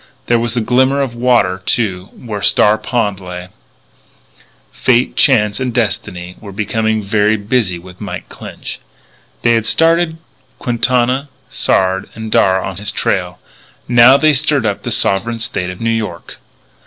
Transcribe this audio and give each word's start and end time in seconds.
There 0.25 0.39
was 0.39 0.57
a 0.57 0.61
glimmer 0.61 0.99
of 0.99 1.13
water, 1.13 1.61
too, 1.63 2.05
where 2.15 2.41
Star 2.41 2.79
Pond 2.79 3.19
lay. 3.19 3.49
Fate, 4.71 5.15
Chance, 5.15 5.59
and 5.59 5.71
Destiny 5.71 6.37
were 6.39 6.51
becoming 6.51 7.03
very 7.03 7.37
busy 7.37 7.77
with 7.77 8.01
Mike 8.01 8.27
Clinch. 8.27 8.79
They 9.43 9.53
had 9.53 9.67
started 9.67 10.17
Quintana, 10.57 11.29
Sard, 11.49 12.09
and 12.15 12.31
Darragh 12.31 12.65
on 12.65 12.77
his 12.77 12.91
trail. 12.91 13.37
Now 13.87 14.17
they 14.17 14.33
stirred 14.33 14.65
up 14.65 14.81
the 14.81 14.91
sovereign 14.91 15.37
State 15.37 15.69
of 15.69 15.79
New 15.79 15.91
York. 15.91 16.39